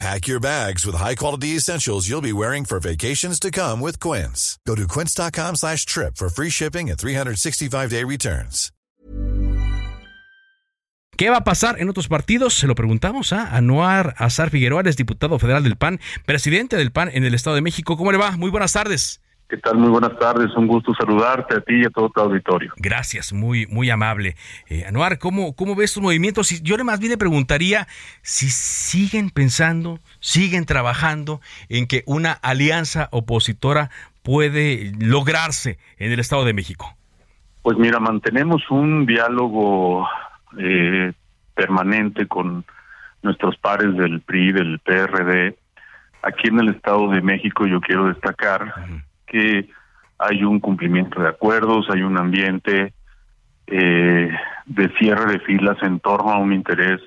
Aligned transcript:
Pack 0.00 0.26
your 0.26 0.40
bags 0.40 0.84
with 0.84 0.96
high-quality 0.96 1.56
essentials 1.56 2.08
you'll 2.08 2.20
be 2.20 2.32
wearing 2.32 2.64
for 2.64 2.80
vacations 2.80 3.38
to 3.40 3.50
come 3.50 3.80
with 3.80 4.00
Quince. 4.00 4.58
Go 4.66 4.74
to 4.74 4.86
quince.com 4.86 5.56
slash 5.56 5.86
trip 5.86 6.16
for 6.16 6.28
free 6.28 6.50
shipping 6.50 6.90
and 6.90 6.98
365-day 6.98 8.04
returns. 8.04 8.70
¿Qué 11.16 11.30
va 11.30 11.36
a 11.38 11.44
pasar 11.44 11.80
en 11.80 11.88
otros 11.88 12.08
partidos? 12.08 12.54
Se 12.54 12.66
lo 12.66 12.74
preguntamos 12.74 13.32
a 13.32 13.54
Anuar 13.54 14.16
Azar 14.18 14.50
Figueroa, 14.50 14.82
es 14.84 14.96
diputado 14.96 15.38
federal 15.38 15.62
del 15.62 15.76
PAN, 15.76 16.00
presidente 16.26 16.76
del 16.76 16.90
PAN 16.90 17.08
en 17.12 17.24
el 17.24 17.34
Estado 17.34 17.54
de 17.54 17.62
México. 17.62 17.96
¿Cómo 17.96 18.10
le 18.10 18.18
va? 18.18 18.32
Muy 18.32 18.50
buenas 18.50 18.72
tardes. 18.72 19.20
¿Qué 19.48 19.58
tal? 19.58 19.76
Muy 19.76 19.90
buenas 19.90 20.18
tardes. 20.18 20.54
Un 20.56 20.66
gusto 20.66 20.94
saludarte 20.94 21.56
a 21.56 21.60
ti 21.60 21.82
y 21.82 21.84
a 21.84 21.90
todo 21.90 22.08
tu 22.08 22.20
auditorio. 22.20 22.72
Gracias, 22.76 23.32
muy 23.32 23.66
muy 23.66 23.90
amable. 23.90 24.36
Eh, 24.68 24.84
Anuar, 24.86 25.18
¿cómo, 25.18 25.54
¿cómo 25.54 25.76
ves 25.76 25.92
tus 25.92 26.02
movimientos? 26.02 26.62
Yo 26.62 26.82
más 26.82 26.98
bien 26.98 27.10
le 27.10 27.18
preguntaría 27.18 27.86
si 28.22 28.48
siguen 28.48 29.30
pensando, 29.30 30.00
siguen 30.20 30.64
trabajando 30.64 31.40
en 31.68 31.86
que 31.86 32.02
una 32.06 32.32
alianza 32.32 33.08
opositora 33.12 33.90
puede 34.22 34.92
lograrse 34.98 35.78
en 35.98 36.10
el 36.10 36.20
Estado 36.20 36.44
de 36.44 36.54
México. 36.54 36.96
Pues 37.62 37.76
mira, 37.76 38.00
mantenemos 38.00 38.62
un 38.70 39.04
diálogo 39.04 40.08
eh, 40.58 41.12
permanente 41.54 42.26
con 42.26 42.64
nuestros 43.22 43.56
pares 43.58 43.94
del 43.96 44.20
PRI, 44.20 44.52
del 44.52 44.78
PRD. 44.80 45.56
Aquí 46.22 46.48
en 46.48 46.60
el 46.60 46.68
Estado 46.70 47.10
de 47.10 47.20
México 47.20 47.66
yo 47.66 47.80
quiero 47.80 48.06
destacar 48.08 48.72
que 49.34 49.68
hay 50.16 50.44
un 50.44 50.60
cumplimiento 50.60 51.20
de 51.20 51.28
acuerdos, 51.28 51.86
hay 51.90 52.02
un 52.02 52.16
ambiente 52.16 52.94
eh, 53.66 54.30
de 54.66 54.88
cierre 54.96 55.32
de 55.32 55.40
filas 55.40 55.76
en 55.82 55.98
torno 55.98 56.30
a 56.30 56.38
un 56.38 56.52
interés 56.52 57.00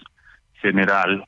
general, 0.61 1.25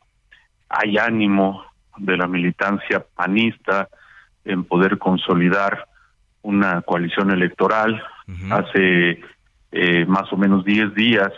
hay 0.67 0.97
ánimo 0.97 1.64
de 1.97 2.17
la 2.17 2.28
militancia 2.28 3.06
panista 3.16 3.88
en 4.44 4.66
poder 4.66 4.97
consolidar 4.97 5.88
una 6.41 6.81
coalición 6.81 7.31
electoral. 7.31 8.03
Hace 8.52 9.22
eh, 9.72 10.06
más 10.06 10.31
o 10.34 10.38
menos 10.38 10.66
10 10.66 10.94
días, 10.94 11.31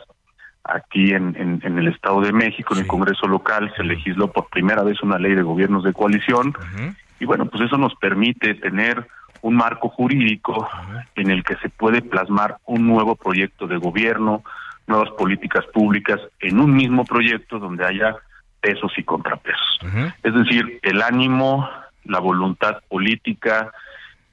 aquí 0.63 1.13
en, 1.13 1.35
en, 1.63 1.77
el 1.77 1.87
Estado 1.87 2.19
de 2.21 2.33
México, 2.33 2.73
en 2.73 2.81
el 2.81 2.87
Congreso 2.87 3.27
local, 3.27 3.71
se 3.77 3.83
legisló 3.83 4.31
por 4.31 4.49
primera 4.49 4.83
vez 4.83 5.01
una 5.01 5.17
ley 5.17 5.35
de 5.35 5.43
gobiernos 5.43 5.83
de 5.83 5.93
coalición. 5.93 6.53
Y 7.19 7.25
bueno, 7.25 7.45
pues 7.45 7.63
eso 7.63 7.77
nos 7.77 7.93
permite 7.95 8.55
tener 8.55 9.07
un 9.41 9.55
marco 9.55 9.89
jurídico 9.89 10.67
en 11.15 11.31
el 11.31 11.43
que 11.43 11.55
se 11.57 11.69
puede 11.69 12.01
plasmar 12.01 12.57
un 12.65 12.87
nuevo 12.87 13.15
proyecto 13.15 13.67
de 13.67 13.77
gobierno, 13.77 14.43
nuevas 14.87 15.09
políticas 15.11 15.65
públicas 15.73 16.19
en 16.39 16.59
un 16.59 16.75
mismo 16.75 17.05
proyecto 17.05 17.59
donde 17.59 17.85
haya 17.85 18.15
pesos 18.59 18.91
y 18.97 19.03
contrapesos. 19.03 19.79
Es 20.23 20.33
decir, 20.33 20.79
el 20.83 21.01
ánimo, 21.01 21.67
la 22.05 22.19
voluntad 22.19 22.77
política 22.87 23.71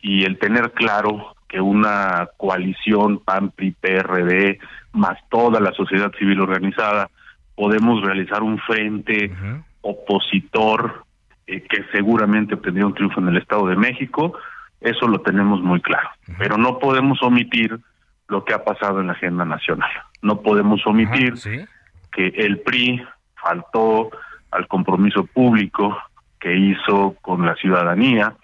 y 0.01 0.25
el 0.25 0.39
tener 0.39 0.73
claro 0.73 1.35
que 1.49 1.61
una 1.61 2.29
coalición 2.37 3.21
PAN, 3.21 3.51
PRI, 3.51 3.73
PRD, 3.73 4.59
más 4.93 5.19
toda 5.31 5.61
la 5.61 5.73
sociedad 5.73 6.13
civil 6.19 6.41
organizada, 6.41 7.09
podemos 7.55 8.03
realizar 8.03 8.43
un 8.43 8.59
frente 8.59 9.33
opositor 9.81 11.05
eh, 11.47 11.63
que 11.63 11.85
seguramente 11.93 12.55
obtendría 12.55 12.87
un 12.87 12.95
triunfo 12.95 13.21
en 13.21 13.29
el 13.29 13.39
Estado 13.39 13.67
de 13.69 13.77
México, 13.77 14.35
eso 14.81 15.09
lo 15.09 15.21
tenemos 15.21 15.61
muy 15.63 15.81
claro. 15.81 16.09
Pero 16.39 16.57
no 16.57 16.79
podemos 16.79 17.23
omitir 17.23 17.79
lo 18.29 18.45
que 18.45 18.55
ha 18.55 18.65
pasado 18.65 19.01
en 19.01 19.09
la 19.09 19.15
agenda 19.15 19.45
nacional. 19.45 19.91
No 20.23 20.43
podemos 20.43 20.87
omitir 20.87 21.35
que 22.13 22.27
el 22.29 22.61
PRI 22.61 23.03
faltó 23.35 24.11
al 24.51 24.67
compromiso 24.69 25.25
público 25.25 25.97
que 26.41 26.57
hizo 26.57 27.17
con 27.21 27.45
la 27.45 27.55
ciudadanía 27.57 28.35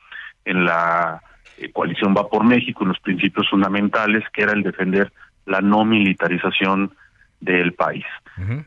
en 0.45 0.65
la 0.65 1.23
eh, 1.59 1.71
coalición 1.73 2.15
Va 2.17 2.29
por 2.29 2.45
México, 2.45 2.83
en 2.83 2.89
los 2.89 3.01
principios 3.01 3.49
fundamentales, 3.49 4.25
que 4.33 4.43
era 4.43 4.53
el 4.53 4.63
defender 4.63 5.13
la 5.47 5.61
no 5.61 5.85
militarización 5.85 6.95
del 7.41 7.75
país. 7.75 8.05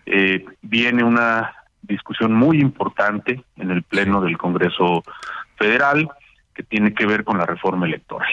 Eh, 0.05 0.45
viene 0.61 1.03
una 1.03 1.53
discusión 1.81 2.33
muy 2.33 2.59
importante 2.59 3.43
en 3.57 3.71
el 3.71 3.83
Pleno 3.83 4.21
del 4.21 4.37
Congreso 4.37 5.03
Federal 5.57 6.07
que 6.57 6.63
tiene 6.63 6.91
que 6.95 7.05
ver 7.05 7.23
con 7.23 7.37
la 7.37 7.45
reforma 7.45 7.85
electoral. 7.85 8.27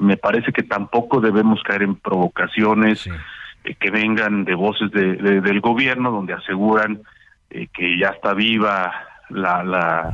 Me 0.00 0.16
parece 0.16 0.50
que 0.50 0.62
tampoco 0.62 1.20
debemos 1.20 1.62
caer 1.62 1.82
en 1.82 1.96
provocaciones 1.96 3.06
eh, 3.06 3.74
que 3.78 3.90
vengan 3.90 4.46
de 4.46 4.54
voces 4.54 4.90
de, 4.92 5.16
del 5.42 5.60
gobierno 5.60 6.10
donde 6.10 6.32
aseguran 6.32 7.02
eh, 7.50 7.68
que 7.70 7.98
ya 7.98 8.08
está 8.08 8.32
viva 8.32 8.90
la, 9.28 9.62
la 9.62 10.10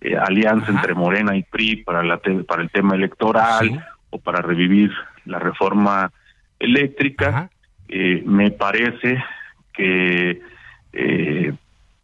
eh, 0.00 0.16
alianza 0.16 0.72
entre 0.72 0.94
Morena 0.94 1.36
y 1.36 1.42
PRI 1.42 1.84
para, 1.84 2.02
la 2.02 2.18
para 2.48 2.62
el 2.62 2.70
tema 2.70 2.94
electoral 2.94 3.84
o 4.08 4.18
para 4.18 4.40
revivir 4.40 4.90
la 5.26 5.38
reforma 5.38 6.10
eléctrica. 6.58 7.50
me 8.24 8.50
parece 8.52 9.22
que 9.74 10.40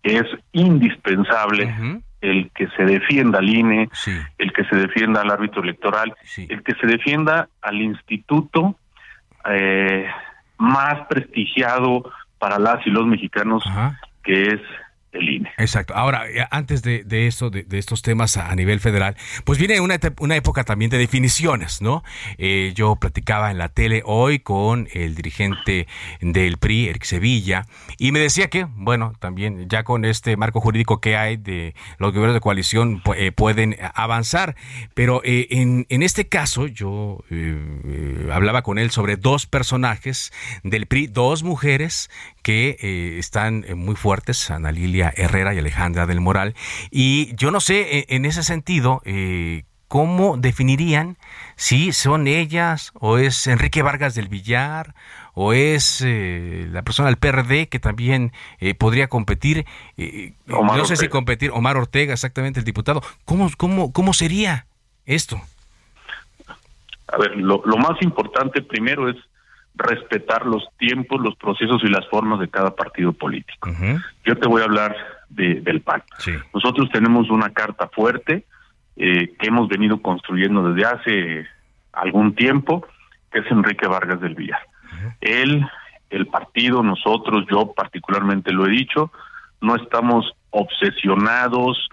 es 0.02 0.26
indispensable 0.52 2.02
el 2.21 2.51
que 2.55 2.69
se 2.77 2.84
defienda 2.84 3.39
al 3.39 3.49
INE, 3.49 3.89
el 4.39 4.53
que 4.53 4.65
se 4.65 4.77
defienda 4.77 5.21
al 5.21 5.31
árbitro 5.31 5.62
electoral, 5.62 6.15
el 6.37 6.62
que 6.62 6.75
se 6.75 6.87
defienda 6.87 7.49
al 7.62 7.81
instituto 7.81 8.77
eh, 9.49 10.06
más 10.59 11.06
prestigiado 11.09 12.11
para 12.39 12.59
las 12.59 12.84
y 12.87 12.91
los 12.91 13.06
mexicanos, 13.06 13.65
que 14.23 14.49
es 14.49 14.61
el 15.12 15.28
INE. 15.28 15.50
Exacto. 15.56 15.94
Ahora, 15.94 16.28
eh, 16.28 16.46
antes 16.50 16.82
de, 16.82 17.04
de 17.04 17.28
de, 17.28 17.78
estos 17.78 18.02
temas 18.02 18.36
a, 18.36 18.54
nivel 18.54 18.80
federal, 18.80 19.16
pues 19.44 19.58
viene 19.58 19.80
una, 19.80 19.98
una 20.20 20.36
época 20.36 20.64
también 20.64 20.91
de 20.91 20.98
definiciones, 20.98 21.80
¿no? 21.80 22.02
Eh, 22.36 22.72
yo 22.74 22.96
platicaba 22.96 23.50
en 23.50 23.58
la 23.58 23.69
tele 23.69 24.02
hoy 24.04 24.38
con 24.38 24.88
el 24.92 25.14
dirigente 25.14 25.86
del 26.20 26.58
PRI, 26.58 26.88
Eric 26.88 27.04
Sevilla, 27.04 27.66
y 27.98 28.12
me 28.12 28.19
decía 28.19 28.48
que, 28.48 28.66
bueno, 28.70 29.14
también 29.19 29.69
ya 29.69 29.82
con 29.84 30.04
este 30.04 30.36
marco 30.36 30.60
jurídico 30.60 31.00
que 31.00 31.16
hay 31.16 31.36
de 31.36 31.75
los 31.98 32.12
gobiernos 32.12 32.34
de 32.34 32.40
coalición 32.40 33.02
eh, 33.16 33.32
pueden 33.32 33.76
avanzar, 33.94 34.56
pero 34.94 35.20
en, 35.25 35.86
en, 35.88 36.02
este 36.02 36.28
caso 36.28 36.66
yo 36.66 37.25
hablaba 38.32 38.62
con 38.62 38.78
él 38.78 38.90
sobre 38.90 39.16
dos 39.16 39.46
personajes 39.46 40.32
del 40.62 40.86
PRI, 40.86 41.06
dos 41.06 41.42
mujeres 41.42 42.10
que 42.42 43.19
están 43.19 43.64
muy 43.75 43.94
fuertes, 43.94 44.50
Ana 44.50 44.72
Lilia 44.72 44.97
Herrera 45.00 45.54
y 45.54 45.59
Alejandra 45.59 46.06
del 46.06 46.20
Moral. 46.20 46.54
Y 46.91 47.34
yo 47.36 47.50
no 47.50 47.60
sé, 47.60 47.98
e, 47.98 48.06
en 48.09 48.25
ese 48.25 48.42
sentido, 48.42 49.00
eh, 49.04 49.64
¿cómo 49.88 50.36
definirían 50.36 51.16
si 51.56 51.92
son 51.92 52.26
ellas 52.26 52.92
o 52.94 53.19
es 53.19 53.47
Enrique 53.47 53.82
Vargas 53.82 54.14
del 54.14 54.28
Villar 54.28 54.94
o 55.34 55.53
es 55.53 56.03
eh, 56.04 56.69
la 56.70 56.82
persona 56.82 57.08
del 57.08 57.16
PRD 57.16 57.69
que 57.69 57.78
también 57.78 58.32
eh, 58.58 58.75
podría 58.75 59.08
competir? 59.08 59.64
no 60.47 60.84
sé 60.84 60.97
si 60.97 61.08
competir, 61.08 61.50
Omar 61.53 61.76
Ortega, 61.76 62.12
exactamente, 62.12 62.60
el 62.60 62.66
diputado. 62.66 63.03
¿Cómo, 63.25 63.48
cómo, 63.56 63.92
cómo 63.92 64.12
sería 64.12 64.66
esto? 65.06 65.41
A 67.10 67.16
ver, 67.16 67.37
lo, 67.37 67.62
lo 67.64 67.76
más 67.78 68.00
importante 68.03 68.60
primero 68.60 69.08
es 69.08 69.16
respetar 69.78 70.44
los 70.44 70.66
tiempos, 70.77 71.21
los 71.21 71.37
procesos 71.37 71.83
y 71.84 71.88
las 71.88 72.06
formas 72.08 72.41
de 72.41 72.49
cada 72.49 72.75
partido 72.75 73.12
político. 73.12 73.70
Yo 74.25 74.37
te 74.37 74.49
voy 74.49 74.61
a 74.61 74.64
hablar 74.64 74.97
de, 75.29 75.61
del 75.61 75.81
PAN. 75.81 76.02
Nosotros 76.52 76.91
tenemos 76.91 77.31
una 77.31 77.50
carta 77.50 77.88
fuerte 77.88 78.44
eh, 78.97 79.32
que 79.38 79.47
hemos 79.47 79.69
venido 79.69 80.02
construyendo 80.02 80.73
desde 80.73 80.88
hace 80.88 81.47
algún 81.93 82.35
tiempo, 82.35 82.87
que 83.31 83.38
es 83.38 83.50
Enrique 83.50 83.87
Vargas 83.87 84.20
del 84.20 84.35
Villar. 84.35 84.61
Él, 85.20 85.64
el 86.11 86.26
partido, 86.26 86.82
nosotros, 86.82 87.47
yo 87.49 87.73
particularmente 87.73 88.52
lo 88.52 88.67
he 88.67 88.70
dicho, 88.70 89.12
no 89.61 89.76
estamos 89.76 90.32
obsesionados 90.50 91.88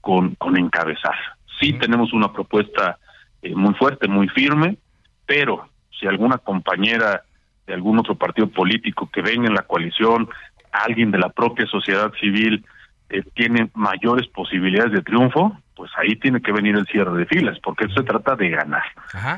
con, 0.00 0.34
con 0.36 0.56
encabezar. 0.56 1.14
Sí 1.60 1.74
tenemos 1.74 2.12
una 2.14 2.32
propuesta 2.32 2.98
eh, 3.42 3.54
muy 3.54 3.74
fuerte, 3.74 4.08
muy 4.08 4.28
firme, 4.28 4.78
pero 5.26 5.68
si 5.98 6.06
alguna 6.06 6.38
compañera 6.38 7.22
de 7.66 7.74
algún 7.74 7.98
otro 7.98 8.14
partido 8.14 8.48
político 8.48 9.10
que 9.12 9.22
venga 9.22 9.46
en 9.48 9.54
la 9.54 9.62
coalición, 9.62 10.28
alguien 10.72 11.10
de 11.10 11.18
la 11.18 11.30
propia 11.30 11.66
sociedad 11.66 12.12
civil, 12.20 12.64
eh, 13.08 13.22
tiene 13.34 13.70
mayores 13.74 14.26
posibilidades 14.28 14.92
de 14.92 15.02
triunfo, 15.02 15.56
pues 15.74 15.90
ahí 15.96 16.16
tiene 16.16 16.40
que 16.40 16.52
venir 16.52 16.74
el 16.76 16.86
cierre 16.86 17.16
de 17.18 17.26
filas, 17.26 17.58
porque 17.62 17.86
se 17.88 18.02
trata 18.02 18.34
de 18.34 18.48
ganar, 18.50 18.84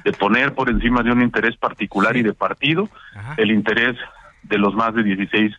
de 0.05 0.13
poner 0.13 0.55
por 0.55 0.71
encima 0.71 1.03
de 1.03 1.11
un 1.11 1.23
interés 1.23 1.57
particular 1.57 2.17
y 2.17 2.23
de 2.23 2.33
partido 2.33 2.89
el 3.37 3.51
interés 3.51 3.97
de 4.45 4.59
los 4.59 4.75
más 4.75 4.95
de 4.95 5.03
16 5.03 5.53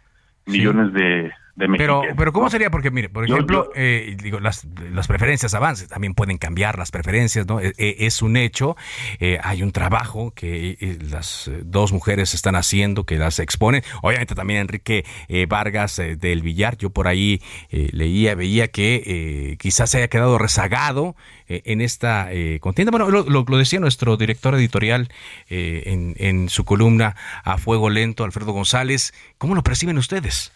millones 0.45 0.94
de, 0.94 1.31
pero, 1.78 2.02
pero 2.16 2.32
¿cómo 2.32 2.50
sería? 2.50 2.70
Porque, 2.70 2.92
mire, 2.92 3.10
por 3.10 3.26
ejemplo, 3.26 3.72
eh, 3.76 4.16
digo, 4.22 4.40
las, 4.40 4.66
las 4.92 5.08
preferencias 5.08 5.54
avances 5.54 5.88
también 5.90 6.14
pueden 6.14 6.38
cambiar 6.38 6.78
las 6.78 6.92
preferencias, 6.92 7.48
¿no? 7.48 7.60
E, 7.60 7.74
e, 7.78 7.96
es, 8.06 8.22
un 8.22 8.38
hecho, 8.38 8.78
eh, 9.20 9.40
hay 9.44 9.64
un 9.64 9.72
trabajo 9.72 10.32
que 10.32 10.78
eh, 10.80 10.98
las 11.02 11.52
dos 11.64 11.92
mujeres 11.92 12.34
están 12.34 12.56
haciendo, 12.56 13.06
que 13.06 13.18
las 13.18 13.40
exponen. 13.40 13.84
Obviamente 14.02 14.36
también 14.36 14.62
Enrique 14.62 15.06
Vargas 15.48 15.98
del 15.98 16.42
Villar, 16.42 16.78
yo 16.78 16.90
por 16.92 17.08
ahí 17.08 17.42
leía, 17.70 18.36
veía 18.36 18.70
que 18.70 19.58
quizás 19.60 19.90
se 19.90 19.98
haya 19.98 20.08
quedado 20.08 20.38
rezagado 20.38 21.16
en 21.48 21.82
esta 21.82 22.30
contienda. 22.60 22.92
Bueno, 22.92 23.10
lo, 23.10 23.24
lo, 23.24 23.58
decía 23.58 23.80
nuestro 23.80 24.18
director 24.18 24.56
editorial 24.56 25.10
en, 25.50 26.16
en 26.18 26.50
su 26.50 26.66
columna 26.66 27.16
A 27.44 27.58
Fuego 27.58 27.90
Lento, 27.90 28.24
Alfredo 28.24 28.52
González. 28.54 29.14
¿Cómo 29.38 29.56
lo 29.56 29.64
perciben 29.64 29.98
ustedes? 29.98 30.52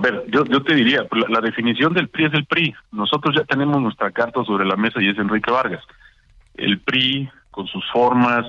Ver, 0.00 0.24
yo, 0.28 0.44
yo 0.44 0.62
te 0.62 0.74
diría, 0.74 1.06
la, 1.28 1.40
definición 1.40 1.92
del 1.92 2.08
PRI 2.08 2.26
es 2.26 2.34
el 2.34 2.46
PRI. 2.46 2.74
Nosotros 2.92 3.34
ya 3.36 3.44
tenemos 3.44 3.80
nuestra 3.80 4.10
carta 4.10 4.42
sobre 4.44 4.64
la 4.64 4.76
mesa 4.76 5.02
y 5.02 5.08
es 5.08 5.18
Enrique 5.18 5.50
Vargas. 5.50 5.82
El 6.54 6.80
PRI, 6.80 7.28
con 7.50 7.66
sus 7.66 7.84
formas, 7.92 8.46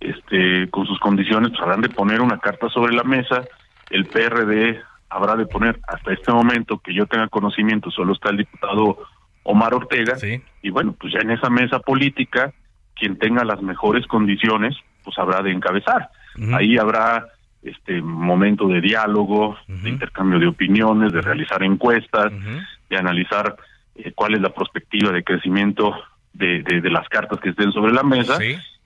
este, 0.00 0.68
con 0.70 0.86
sus 0.86 0.98
condiciones, 0.98 1.50
pues 1.50 1.60
habrán 1.62 1.82
de 1.82 1.88
poner 1.88 2.20
una 2.20 2.38
carta 2.38 2.68
sobre 2.70 2.94
la 2.94 3.02
mesa. 3.02 3.44
El 3.90 4.06
PRD 4.06 4.80
habrá 5.10 5.36
de 5.36 5.46
poner, 5.46 5.78
hasta 5.86 6.12
este 6.12 6.32
momento 6.32 6.78
que 6.78 6.94
yo 6.94 7.06
tenga 7.06 7.28
conocimiento, 7.28 7.90
solo 7.90 8.12
está 8.12 8.30
el 8.30 8.38
diputado 8.38 8.98
Omar 9.42 9.74
Ortega. 9.74 10.16
Y 10.62 10.70
bueno, 10.70 10.94
pues 10.98 11.12
ya 11.12 11.20
en 11.20 11.30
esa 11.30 11.50
mesa 11.50 11.78
política, 11.78 12.52
quien 12.94 13.18
tenga 13.18 13.44
las 13.44 13.62
mejores 13.62 14.06
condiciones, 14.06 14.76
pues 15.04 15.18
habrá 15.18 15.42
de 15.42 15.52
encabezar. 15.52 16.10
Ahí 16.52 16.76
habrá 16.76 17.26
este 17.62 18.00
momento 18.00 18.68
de 18.68 18.80
diálogo, 18.80 19.56
de 19.66 19.90
intercambio 19.90 20.38
de 20.38 20.46
opiniones, 20.46 21.12
de 21.12 21.20
realizar 21.20 21.62
encuestas, 21.62 22.32
de 22.88 22.96
analizar 22.96 23.56
eh, 23.96 24.12
cuál 24.14 24.34
es 24.34 24.40
la 24.40 24.50
perspectiva 24.50 25.10
de 25.10 25.24
crecimiento 25.24 25.94
de, 26.32 26.62
de, 26.62 26.90
las 26.90 27.08
cartas 27.08 27.40
que 27.40 27.50
estén 27.50 27.72
sobre 27.72 27.92
la 27.92 28.02
mesa. 28.02 28.38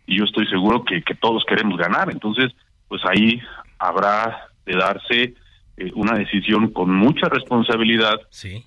Y 0.06 0.18
yo 0.18 0.24
estoy 0.24 0.46
seguro 0.46 0.84
que, 0.84 1.02
que 1.02 1.14
todos 1.14 1.44
queremos 1.44 1.78
ganar. 1.78 2.10
Entonces, 2.10 2.52
pues 2.88 3.02
ahí 3.04 3.40
habrá 3.78 4.48
de 4.64 4.76
darse 4.76 5.34
eh, 5.76 5.90
una 5.94 6.16
decisión 6.16 6.72
con 6.72 6.94
mucha 6.94 7.28
responsabilidad 7.28 8.20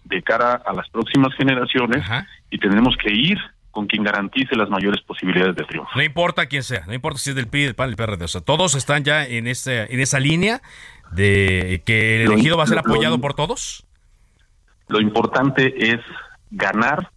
de 0.03 0.21
cara 0.23 0.61
a 0.65 0.73
las 0.73 0.89
próximas 0.89 1.33
generaciones 1.35 2.03
y 2.49 2.57
tenemos 2.57 2.97
que 2.97 3.13
ir 3.13 3.37
con 3.73 3.87
quien 3.87 4.03
garantice 4.03 4.55
las 4.55 4.69
mayores 4.69 5.01
posibilidades 5.01 5.55
de 5.55 5.63
triunfo. 5.63 5.89
No 5.95 6.03
importa 6.03 6.45
quién 6.45 6.61
sea, 6.61 6.85
no 6.85 6.93
importa 6.93 7.17
si 7.17 7.31
es 7.31 7.35
del 7.35 7.47
PRI, 7.47 7.63
del 7.63 7.75
PAN, 7.75 7.89
del 7.89 7.97
PRD, 7.97 8.23
o 8.23 8.27
sea, 8.27 8.41
todos 8.41 8.75
están 8.75 9.03
ya 9.03 9.25
en 9.25 9.47
ese, 9.47 9.91
en 9.91 9.99
esa 9.99 10.19
línea 10.19 10.61
de 11.11 11.81
que 11.83 12.17
el 12.17 12.31
elegido 12.31 12.55
va 12.55 12.65
a 12.65 12.67
ser 12.67 12.77
apoyado 12.77 13.19
por 13.19 13.33
todos. 13.33 13.83
Lo 14.89 15.01
importante 15.01 15.91
es 15.91 15.99
ganar 16.51 17.09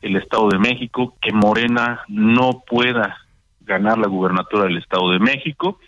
el 0.00 0.16
Estado 0.16 0.48
de 0.48 0.58
México, 0.58 1.14
que 1.20 1.30
Morena 1.30 2.00
no 2.08 2.64
pueda 2.66 3.18
ganar 3.60 3.98
la 3.98 4.08
gubernatura 4.08 4.64
del 4.64 4.78
Estado 4.78 5.10
de 5.10 5.18
México. 5.18 5.78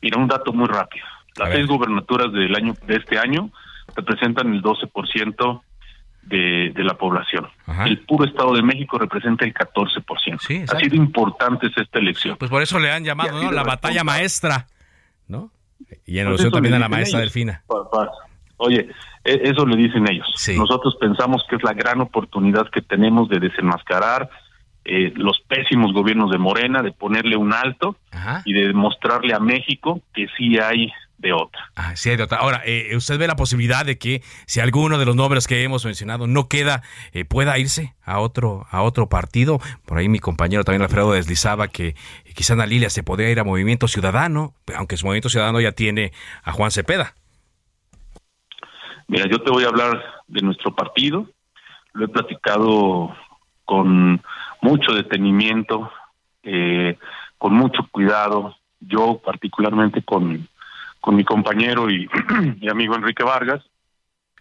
Mira, 0.00 0.18
un 0.18 0.28
dato 0.28 0.54
muy 0.54 0.66
rápido. 0.66 1.04
Las 1.36 1.50
seis 1.52 1.66
gubernaturas 1.66 2.32
del 2.32 2.54
año 2.56 2.74
de 2.86 2.96
este 2.96 3.18
año 3.18 3.50
representan 3.94 4.54
el 4.54 4.62
12% 4.62 5.60
de, 6.22 6.72
de 6.74 6.84
la 6.84 6.94
población. 6.94 7.48
El 7.86 8.00
puro 8.00 8.24
Estado 8.24 8.54
de 8.54 8.62
México 8.62 8.98
representa 8.98 9.44
el 9.44 9.54
14%. 9.54 10.68
ha 10.72 10.78
sido 10.78 10.96
importante 10.96 11.68
esta 11.74 11.98
elección. 11.98 12.36
Pues 12.36 12.50
por 12.50 12.62
eso 12.62 12.78
le 12.78 12.90
han 12.90 13.04
llamado 13.04 13.50
la 13.50 13.62
batalla 13.62 14.04
maestra, 14.04 14.66
¿no? 15.28 15.50
Y 16.06 16.18
en 16.18 16.28
pues 16.28 16.50
también 16.50 16.74
a 16.74 16.78
la 16.78 16.88
maestra 16.88 17.20
Delfina. 17.20 17.62
Oye, 18.56 18.88
e, 19.24 19.40
eso 19.44 19.66
le 19.66 19.76
dicen 19.76 20.08
ellos. 20.08 20.26
Nosotros 20.56 20.96
pensamos 21.00 21.44
que 21.48 21.56
es 21.56 21.62
la 21.62 21.72
gran 21.72 22.00
oportunidad 22.00 22.68
que 22.70 22.82
tenemos 22.82 23.28
de 23.28 23.40
desenmascarar 23.40 24.30
eh, 24.84 25.12
los 25.14 25.40
pésimos 25.46 25.92
gobiernos 25.92 26.30
de 26.30 26.38
Morena, 26.38 26.82
de 26.82 26.92
ponerle 26.92 27.36
un 27.36 27.52
alto 27.52 27.96
y 28.44 28.52
de 28.52 28.68
demostrarle 28.68 29.34
a 29.34 29.38
México 29.38 30.00
que 30.12 30.26
sí 30.36 30.58
hay 30.58 30.92
de 31.22 31.32
otra. 31.32 31.70
Ah, 31.76 31.96
sí, 31.96 32.14
de 32.14 32.24
otra. 32.24 32.38
Ahora, 32.38 32.62
eh, 32.66 32.94
¿usted 32.96 33.16
ve 33.16 33.26
la 33.26 33.36
posibilidad 33.36 33.86
de 33.86 33.96
que 33.96 34.22
si 34.46 34.60
alguno 34.60 34.98
de 34.98 35.06
los 35.06 35.16
nombres 35.16 35.46
que 35.46 35.62
hemos 35.62 35.84
mencionado 35.84 36.26
no 36.26 36.48
queda, 36.48 36.82
eh, 37.12 37.24
pueda 37.24 37.58
irse 37.58 37.94
a 38.04 38.18
otro, 38.18 38.66
a 38.70 38.82
otro 38.82 39.08
partido? 39.08 39.60
Por 39.86 39.98
ahí 39.98 40.08
mi 40.08 40.18
compañero 40.18 40.64
también 40.64 40.82
Alfredo 40.82 41.12
deslizaba 41.12 41.68
que 41.68 41.88
eh, 41.88 41.94
quizá 42.34 42.54
Ana 42.54 42.66
Lilia 42.66 42.90
se 42.90 43.04
podría 43.04 43.30
ir 43.30 43.38
a 43.38 43.44
Movimiento 43.44 43.86
Ciudadano, 43.86 44.54
aunque 44.76 44.96
su 44.96 45.06
Movimiento 45.06 45.28
Ciudadano 45.28 45.60
ya 45.60 45.72
tiene 45.72 46.12
a 46.42 46.52
Juan 46.52 46.72
Cepeda. 46.72 47.14
Mira, 49.06 49.26
yo 49.30 49.40
te 49.42 49.50
voy 49.52 49.64
a 49.64 49.68
hablar 49.68 50.02
de 50.26 50.40
nuestro 50.42 50.74
partido. 50.74 51.28
Lo 51.92 52.06
he 52.06 52.08
platicado 52.08 53.14
con 53.64 54.20
mucho 54.60 54.92
detenimiento, 54.92 55.92
con 57.38 57.54
mucho 57.54 57.86
cuidado. 57.92 58.56
Yo 58.80 59.20
particularmente 59.24 60.02
con 60.02 60.48
con 61.02 61.16
mi 61.16 61.24
compañero 61.24 61.90
y, 61.90 62.08
amigo 62.70 62.94
Enrique 62.94 63.24
Vargas. 63.24 63.60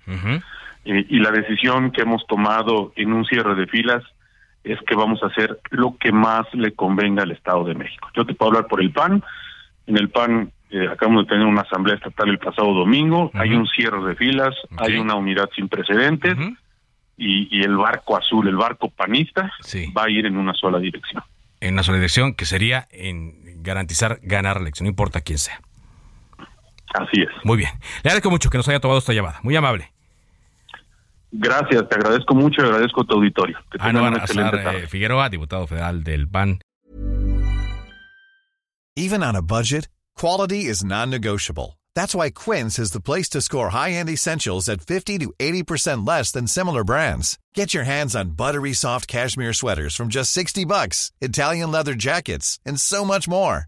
Eh, 0.08 1.06
y 1.10 1.20
la 1.20 1.32
decisión 1.32 1.92
que 1.92 2.02
hemos 2.02 2.26
tomado 2.28 2.94
en 2.96 3.12
un 3.12 3.26
cierre 3.26 3.56
de 3.56 3.68
filas 3.68 4.04
es 4.64 4.80
que 4.88 4.96
vamos 4.96 5.22
a 5.24 5.28
hacer 5.28 5.60
lo 5.72 5.98
que 5.98 6.12
más 6.12 6.46
le 6.54 6.74
convenga 6.74 7.24
al 7.24 7.32
Estado 7.32 7.66
de 7.66 7.74
México. 7.74 8.08
Yo 8.16 8.26
te 8.26 8.36
puedo 8.36 8.52
hablar 8.52 8.68
por 8.68 8.80
el 8.80 8.92
PAN. 8.92 9.24
En 9.88 9.98
el 9.98 10.10
PAN 10.10 10.52
eh, 10.70 10.88
acabamos 10.88 11.26
de 11.26 11.30
tener 11.30 11.48
una 11.48 11.62
asamblea 11.62 11.96
estatal 11.96 12.30
el 12.30 12.38
pasado 12.38 12.74
domingo. 12.74 13.32
Hay 13.34 13.54
un 13.54 13.68
cierre 13.68 14.04
de 14.08 14.16
filas, 14.16 14.56
hay 14.78 14.98
una 14.98 15.16
unidad 15.16 15.50
sin 15.56 15.68
precedentes 15.68 16.38
y, 17.18 17.58
y, 17.58 17.64
el 17.64 17.76
barco 17.76 18.18
azul, 18.18 18.48
el 18.48 18.56
barco 18.56 18.90
panista, 18.92 19.52
va 19.98 20.04
a 20.04 20.10
ir 20.10 20.28
en 20.28 20.38
una 20.38 20.54
sola 20.54 20.78
dirección. 20.78 21.24
En 21.60 21.74
una 21.74 21.84
sola 21.84 21.98
dirección 21.98 22.36
que 22.36 22.46
sería 22.46 22.88
en 22.92 23.64
garantizar 23.64 24.20
ganar 24.22 24.58
la 24.58 24.64
elección, 24.64 24.86
no 24.86 24.90
importa 24.90 25.22
quién 25.22 25.40
sea. 25.40 25.60
Así 26.94 27.22
es. 27.22 27.30
Muy 27.44 27.58
bien. 27.58 27.70
Le 28.04 28.10
agradezco 28.10 28.30
mucho 28.30 28.50
que 28.50 28.58
nos 28.58 28.68
haya 28.68 28.80
tomado 28.80 29.00
esta 29.00 29.14
llamada. 29.14 29.40
Muy 29.44 29.56
amable. 29.56 29.92
Gracias, 31.32 31.88
te 31.88 31.96
agradezco 31.96 32.36
mucho 32.36 32.62
y 32.62 32.66
agradezco 32.66 33.06
tu 33.06 33.16
auditorio. 33.16 33.58
Que 33.72 33.78
Anuar 33.80 34.22
Azar, 34.22 34.56
eh, 34.76 34.88
Figueroa, 34.88 35.30
diputado 35.30 35.66
federal 35.66 36.04
del 36.04 36.28
PAN. 36.28 36.60
Even 38.98 39.24
on 39.24 39.38
a 39.38 39.42
budget, 39.42 39.88
quality 40.18 40.66
is 40.66 40.84
non-negotiable. 40.84 41.80
That's 41.96 42.14
why 42.14 42.30
Quince 42.32 42.78
is 42.80 42.92
the 42.92 43.00
place 43.00 43.30
to 43.30 43.42
score 43.42 43.70
high-end 43.70 44.10
essentials 44.10 44.68
at 44.68 44.82
50 44.82 45.20
to 45.20 45.34
80% 45.40 46.06
less 46.06 46.32
than 46.32 46.48
similar 46.48 46.84
brands. 46.84 47.38
Get 47.56 47.74
your 47.74 47.86
hands 47.86 48.16
on 48.16 48.32
buttery 48.32 48.74
soft 48.74 49.08
cashmere 49.08 49.54
sweaters 49.54 49.96
from 49.96 50.10
just 50.10 50.32
60 50.32 50.66
bucks, 50.66 51.12
Italian 51.22 51.72
leather 51.72 51.96
jackets, 51.96 52.60
and 52.66 52.80
so 52.80 53.06
much 53.06 53.28
more. 53.30 53.68